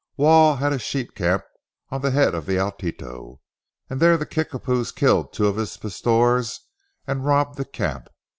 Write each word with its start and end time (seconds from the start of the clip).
Waugh 0.17 0.55
had 0.55 0.73
a 0.73 0.79
sheep 0.79 1.13
camp 1.13 1.43
on 1.91 2.01
the 2.01 2.09
head 2.09 2.33
of 2.33 2.47
Altito, 2.47 3.39
and 3.87 3.99
there 3.99 4.17
the 4.17 4.25
Kickapoos 4.25 4.91
killed 4.91 5.31
two 5.31 5.45
of 5.45 5.57
his 5.57 5.77
pastors 5.77 6.59
and 7.05 7.23
robbed 7.23 7.55
the 7.57 7.65
camp. 7.65 8.07